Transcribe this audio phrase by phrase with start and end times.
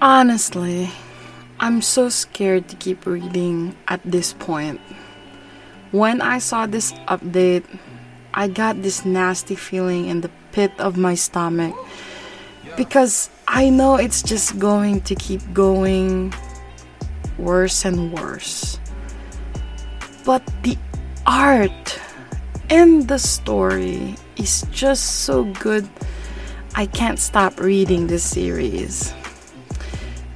[0.00, 0.88] Honestly,
[1.58, 4.80] I'm so scared to keep reading at this point.
[5.90, 7.66] When I saw this update,
[8.32, 11.74] I got this nasty feeling in the pit of my stomach
[12.76, 16.32] because I know it's just going to keep going
[17.36, 18.78] worse and worse.
[20.24, 20.78] But the
[21.26, 21.98] art
[22.70, 25.88] and the story is just so good,
[26.76, 29.12] I can't stop reading this series.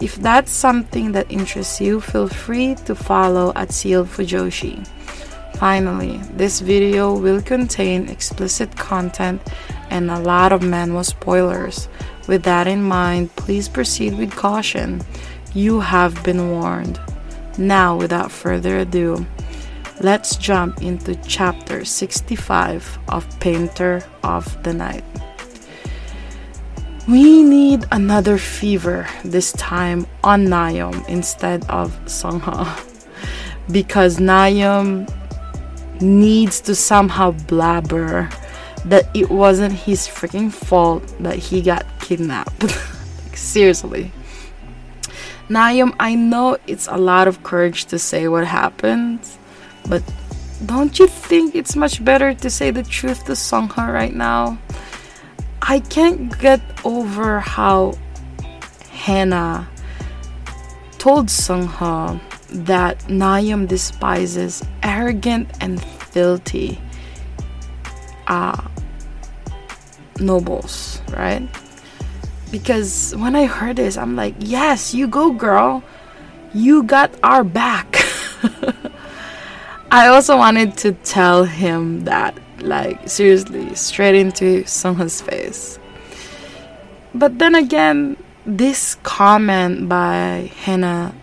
[0.00, 4.86] If that's something that interests you, feel free to follow at Sealed Fujoshi.
[5.56, 9.40] Finally, this video will contain explicit content
[9.90, 11.88] and a lot of manhwa spoilers.
[12.26, 15.00] With that in mind, please proceed with caution.
[15.54, 17.00] You have been warned.
[17.56, 19.24] Now, without further ado,
[20.00, 25.04] let's jump into chapter 65 of Painter of the Night.
[27.06, 32.64] We need another fever, this time on Nayeom instead of Sungha.
[33.70, 35.12] Because Nayeom
[36.00, 38.30] needs to somehow blabber
[38.86, 42.62] that it wasn't his freaking fault that he got kidnapped.
[42.62, 44.10] like, seriously.
[45.48, 49.20] Nayeom, I know it's a lot of courage to say what happened,
[49.90, 50.02] but
[50.64, 54.58] don't you think it's much better to say the truth to Songha right now?
[55.66, 57.94] I can't get over how
[58.90, 59.66] Hannah
[60.98, 62.20] told Sungha
[62.66, 66.78] that Nayeom despises arrogant and filthy
[68.26, 68.60] uh,
[70.20, 71.48] nobles, right?
[72.50, 75.82] Because when I heard this, I'm like, yes, you go, girl.
[76.52, 77.96] You got our back.
[79.90, 85.78] I also wanted to tell him that like seriously straight into someone's face.
[87.14, 88.16] But then again,
[88.46, 91.14] this comment by Hannah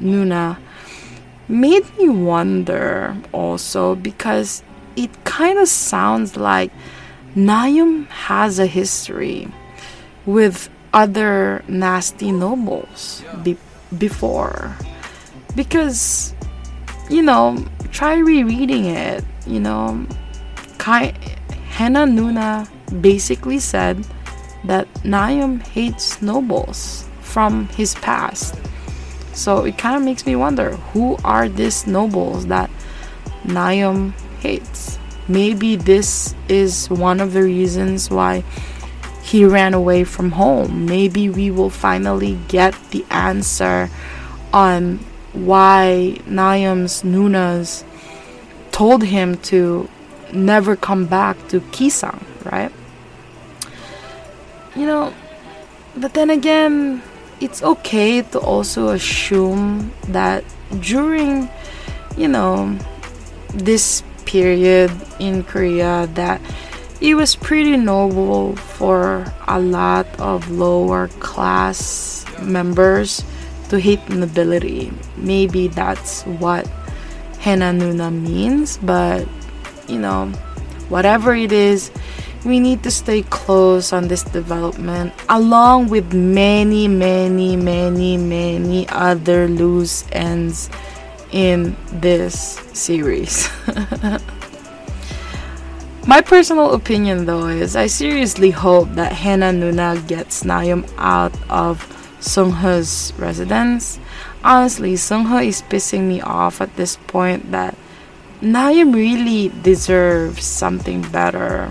[0.00, 0.58] Nuna
[1.48, 4.62] made me wonder also because
[4.96, 6.70] it kind of sounds like
[7.34, 9.48] Nayeom has a history
[10.26, 13.56] with other nasty nobles be-
[13.96, 14.76] before.
[15.54, 16.34] Because,
[17.08, 20.06] you know, try rereading it, you know,
[20.88, 21.12] Kai,
[21.68, 22.66] Hannah Nuna
[23.02, 24.06] basically said
[24.64, 28.54] that Nayeom hates nobles from his past.
[29.34, 32.70] So it kind of makes me wonder who are these nobles that
[33.44, 34.98] Nayeom hates?
[35.28, 38.42] Maybe this is one of the reasons why
[39.22, 40.86] he ran away from home.
[40.86, 43.90] Maybe we will finally get the answer
[44.54, 45.00] on
[45.34, 47.84] why Nayeom's Nunas
[48.72, 49.86] told him to
[50.32, 52.72] never come back to Kisang, right?
[54.76, 55.12] You know,
[55.96, 57.02] but then again,
[57.40, 60.44] it's okay to also assume that
[60.80, 61.48] during,
[62.16, 62.76] you know,
[63.54, 66.40] this period in Korea that
[67.00, 73.22] it was pretty noble for a lot of lower class members
[73.68, 74.92] to hate nobility.
[75.16, 76.66] Maybe that's what
[77.38, 79.26] Hannah Nuna means, but
[79.88, 80.26] you know,
[80.88, 81.90] whatever it is,
[82.44, 89.48] we need to stay close on this development along with many, many, many, many other
[89.48, 90.70] loose ends
[91.32, 93.48] in this series.
[96.06, 101.84] My personal opinion though is I seriously hope that Hannah Nuna gets Nayeom out of
[102.20, 104.00] Sungha's residence.
[104.42, 107.76] Honestly, Sungha is pissing me off at this point that
[108.40, 111.70] Nayeom really deserves something better.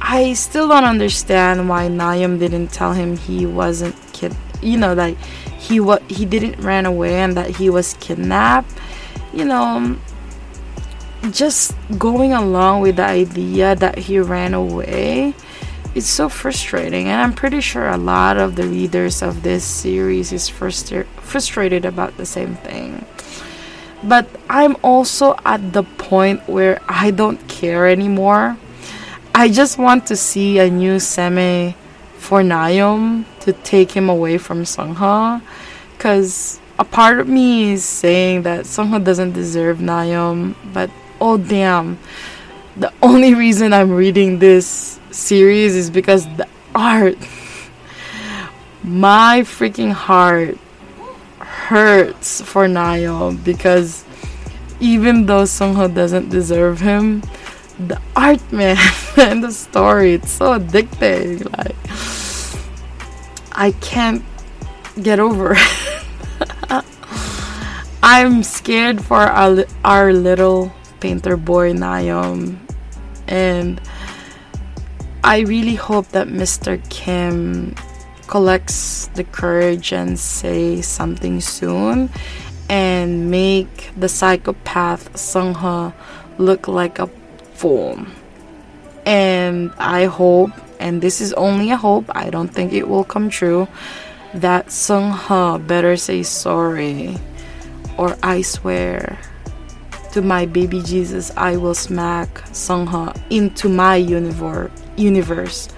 [0.00, 5.16] I still don't understand why Nayeom didn't tell him he wasn't kid you know that
[5.58, 8.72] he what he didn't ran away and that he was kidnapped.
[9.32, 9.98] You know
[11.30, 15.34] just going along with the idea that he ran away
[15.94, 20.32] it's so frustrating and i'm pretty sure a lot of the readers of this series
[20.32, 23.04] is frustra- frustrated about the same thing
[24.08, 28.56] but I'm also at the point where I don't care anymore.
[29.34, 31.74] I just want to see a new seme
[32.16, 35.42] for Nayeom to take him away from Sungha.
[35.96, 41.98] because a part of me is saying that Sungho doesn't deserve Nayeon, but oh damn,
[42.76, 47.16] the only reason I'm reading this series is because the art.
[48.84, 50.58] My freaking heart
[51.66, 54.04] hurts for Nayeon because
[54.78, 57.22] even though Sungho doesn't deserve him,
[57.78, 58.78] the art man
[59.16, 61.42] and the story it's so addicting.
[61.58, 61.76] Like
[63.52, 64.22] I can't
[65.02, 66.84] get over it.
[68.02, 72.58] I'm scared for our, our little painter boy Nayeon
[73.26, 73.80] and
[75.24, 76.78] I really hope that Mr.
[76.88, 77.74] Kim
[78.26, 82.10] collects the courage and say something soon
[82.68, 85.92] and make the psychopath Sungha
[86.38, 87.06] look like a
[87.54, 88.04] fool.
[89.04, 90.50] And I hope,
[90.80, 93.68] and this is only a hope, I don't think it will come true,
[94.34, 97.16] that Sungha better say sorry
[97.96, 99.18] or I swear
[100.12, 105.68] to my baby Jesus I will smack Sungha into my universe universe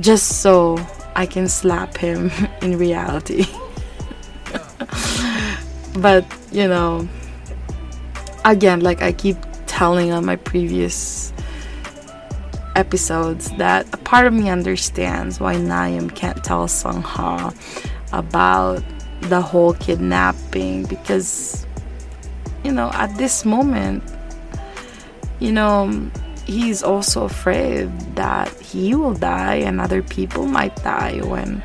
[0.00, 0.76] just so
[1.14, 2.30] I can slap him
[2.62, 3.44] in reality.
[5.98, 7.08] but, you know,
[8.44, 9.36] again, like I keep
[9.66, 11.32] telling on my previous
[12.76, 17.54] episodes that a part of me understands why Nayeon can't tell Sungha
[18.12, 18.82] about
[19.22, 21.66] the whole kidnapping because
[22.64, 24.02] you know at this moment
[25.38, 26.10] you know
[26.52, 31.62] he's also afraid that he will die and other people might die when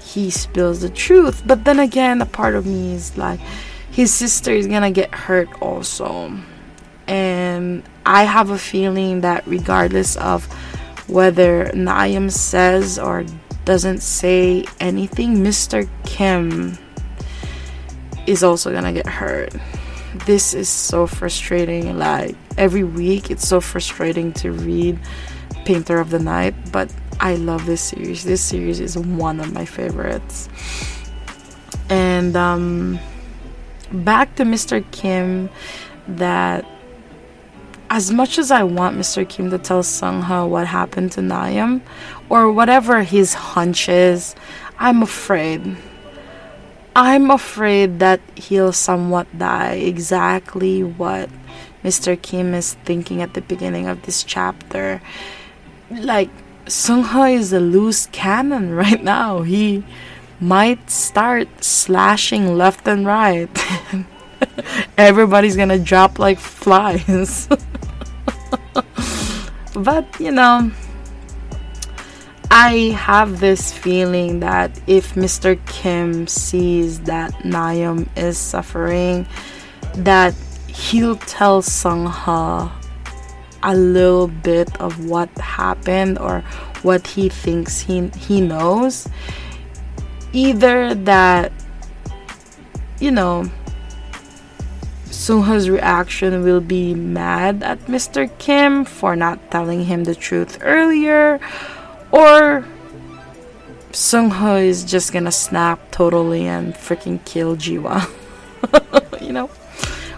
[0.00, 1.42] he spills the truth.
[1.46, 3.40] But then again, a part of me is like,
[3.90, 6.36] his sister is gonna get hurt also.
[7.06, 10.44] And I have a feeling that regardless of
[11.08, 13.24] whether Nayeon says or
[13.64, 15.88] doesn't say anything, Mr.
[16.04, 16.76] Kim
[18.26, 19.54] is also gonna get hurt
[20.24, 21.98] this is so frustrating.
[21.98, 24.98] Like every week, it's so frustrating to read
[25.64, 28.24] Painter of the Night, but I love this series.
[28.24, 30.48] This series is one of my favorites.
[31.88, 32.98] And um,
[33.92, 34.84] back to Mr.
[34.90, 35.48] Kim,
[36.08, 36.64] that
[37.90, 39.28] as much as I want Mr.
[39.28, 41.80] Kim to tell Sungha what happened to Nayeon,
[42.28, 44.34] or whatever his hunch is,
[44.78, 45.76] I'm afraid
[46.96, 51.28] I'm afraid that he'll somewhat die exactly what
[51.84, 52.20] Mr.
[52.20, 55.00] Kim is thinking at the beginning of this chapter.
[55.90, 56.30] Like,
[56.66, 59.42] Sungha is a loose cannon right now.
[59.42, 59.84] He
[60.40, 63.48] might start slashing left and right.
[64.98, 67.48] Everybody's gonna drop like flies.
[69.74, 70.70] but, you know,
[72.50, 75.58] I have this feeling that if Mr.
[75.66, 79.26] Kim sees that Nayeon is suffering,
[79.94, 80.34] that
[80.76, 82.70] he'll tell Sungha
[83.62, 86.40] a little bit of what happened or
[86.82, 89.08] what he thinks he he knows.
[90.32, 91.52] Either that
[93.00, 93.50] you know
[95.06, 98.30] Sungha's reaction will be mad at Mr.
[98.38, 101.40] Kim for not telling him the truth earlier
[102.12, 102.64] or
[103.92, 108.06] Sungho is just gonna snap totally and freaking kill Jiwa.
[109.22, 109.50] you know?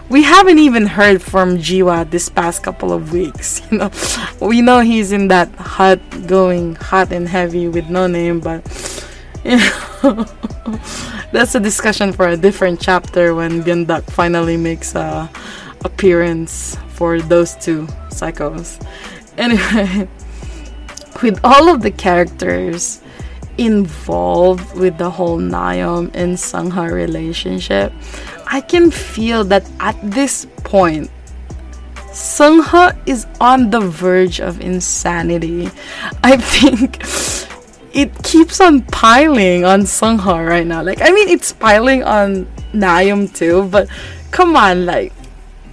[0.09, 3.91] We haven't even heard from Jiwa this past couple of weeks, you know.
[4.41, 8.65] We know he's in that hut going hot and heavy with no name, but
[9.45, 10.25] you know
[11.31, 15.29] that's a discussion for a different chapter when Gendak finally makes a
[15.85, 18.81] appearance for those two psychos.
[19.37, 20.09] Anyway,
[21.21, 23.01] with all of the characters
[23.59, 27.91] involved with the whole Nayeon and Sangha relationship,
[28.47, 31.11] I can feel that at this point,
[32.15, 35.69] Sungha is on the verge of insanity.
[36.23, 37.03] I think
[37.93, 40.81] it keeps on piling on Sungha right now.
[40.81, 43.89] Like, I mean, it's piling on Nayeon too, but
[44.31, 45.11] come on, like,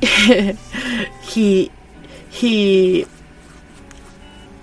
[1.23, 1.71] he
[2.29, 3.07] he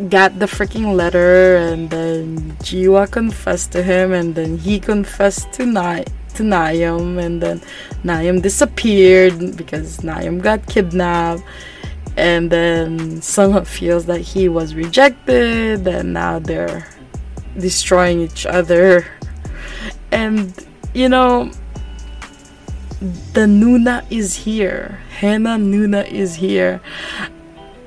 [0.10, 5.66] got the freaking letter and then Jiwa confessed to him and then he confessed to
[5.66, 6.06] Nai
[6.36, 7.62] to Nayeon and then
[8.04, 11.44] Nayeon disappeared because Nayeon got kidnapped.
[12.16, 16.88] And then Sungha feels that he was rejected and now they're
[17.58, 19.08] destroying each other.
[20.12, 20.54] And
[20.94, 21.52] you know
[23.34, 25.00] the Nuna is here.
[25.20, 26.82] Hana Nuna is here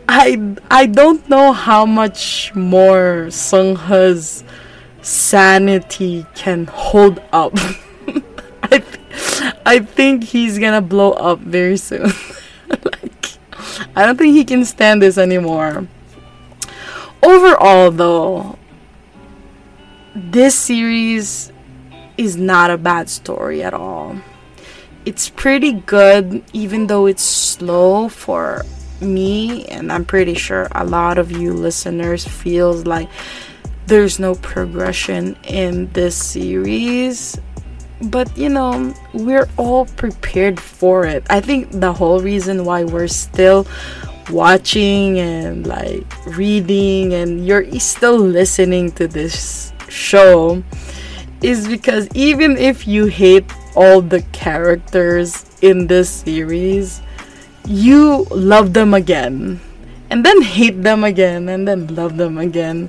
[0.09, 4.45] I I don't know how much more Sungha's
[5.03, 7.53] sanity can hold up.
[8.63, 12.13] I, th- I think he's gonna blow up very soon.
[12.69, 13.39] like,
[13.95, 15.87] I don't think he can stand this anymore.
[17.23, 18.59] Overall, though,
[20.15, 21.53] this series
[22.17, 24.17] is not a bad story at all.
[25.05, 28.65] It's pretty good, even though it's slow for
[29.01, 33.09] me, and I'm pretty sure a lot of you listeners feels like
[33.87, 37.39] there's no progression in this series.
[38.03, 41.25] But you know, we're all prepared for it.
[41.31, 43.67] I think the whole reason why we're still
[44.31, 50.63] watching and like reading and you're still listening to this show
[51.43, 57.01] is because even if you hate all the characters in this series,
[57.67, 59.61] you love them again
[60.11, 62.89] and then hate them again and then love them again.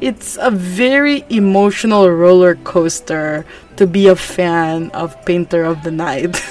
[0.00, 3.46] It's a very emotional roller coaster
[3.76, 6.42] to be a fan of Painter of the Night.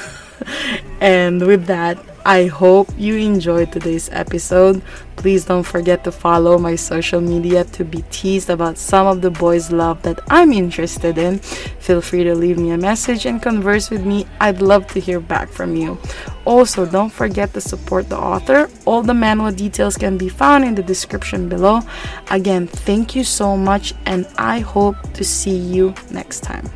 [1.01, 1.97] and with that,
[2.27, 4.81] I hope you enjoyed today's episode.
[5.15, 9.31] Please don't forget to follow my social media to be teased about some of the
[9.31, 11.39] boys' love that I'm interested in.
[11.39, 14.25] Feel free to leave me a message and converse with me.
[14.41, 15.97] I'd love to hear back from you.
[16.43, 18.69] Also, don't forget to support the author.
[18.83, 21.79] All the manhwa details can be found in the description below.
[22.29, 26.69] Again, thank you so much, and I hope to see you next time.